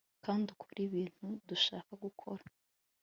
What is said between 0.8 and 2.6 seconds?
ibintu dushaka gukora